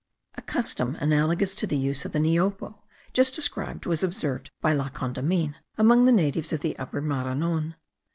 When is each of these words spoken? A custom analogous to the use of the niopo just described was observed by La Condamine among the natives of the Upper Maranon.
A 0.33 0.41
custom 0.41 0.95
analogous 0.95 1.53
to 1.53 1.67
the 1.67 1.77
use 1.77 2.05
of 2.05 2.11
the 2.11 2.17
niopo 2.17 2.79
just 3.13 3.35
described 3.35 3.85
was 3.85 4.03
observed 4.03 4.49
by 4.59 4.73
La 4.73 4.89
Condamine 4.89 5.53
among 5.77 6.05
the 6.05 6.11
natives 6.11 6.51
of 6.51 6.61
the 6.61 6.75
Upper 6.79 7.01
Maranon. 7.01 7.75